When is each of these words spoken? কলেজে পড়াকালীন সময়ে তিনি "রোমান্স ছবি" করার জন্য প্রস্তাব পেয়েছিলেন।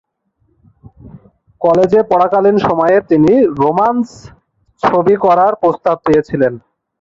কলেজে 1.61 1.99
পড়াকালীন 2.11 2.57
সময়ে 2.67 2.97
তিনি 3.09 3.31
"রোমান্স 3.61 4.07
ছবি" 4.83 5.15
করার 5.25 5.51
জন্য 5.51 5.59
প্রস্তাব 5.61 5.95
পেয়েছিলেন। 6.05 6.53